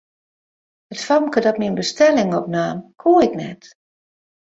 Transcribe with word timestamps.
It 0.95 1.03
famke 1.09 1.39
dat 1.45 1.59
myn 1.59 1.79
bestelling 1.81 2.31
opnaam, 2.41 2.77
koe 3.01 3.19
ik 3.27 3.33
net. 3.43 3.61